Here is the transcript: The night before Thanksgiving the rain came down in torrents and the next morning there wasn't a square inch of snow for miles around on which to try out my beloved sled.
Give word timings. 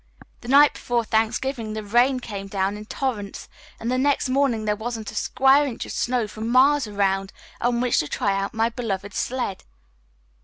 The 0.39 0.47
night 0.47 0.73
before 0.73 1.03
Thanksgiving 1.03 1.73
the 1.73 1.83
rain 1.83 2.19
came 2.21 2.47
down 2.47 2.75
in 2.75 2.85
torrents 2.85 3.47
and 3.79 3.91
the 3.91 3.99
next 3.99 4.29
morning 4.29 4.65
there 4.65 4.75
wasn't 4.75 5.11
a 5.11 5.15
square 5.15 5.67
inch 5.67 5.85
of 5.85 5.91
snow 5.91 6.27
for 6.27 6.41
miles 6.41 6.87
around 6.87 7.31
on 7.61 7.81
which 7.81 7.99
to 7.99 8.07
try 8.07 8.33
out 8.35 8.51
my 8.55 8.69
beloved 8.69 9.13
sled. 9.13 9.63